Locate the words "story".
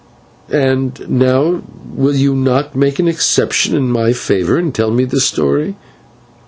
5.21-5.75